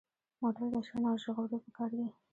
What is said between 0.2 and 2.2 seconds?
موټر د شر نه ژغورل پکار دي.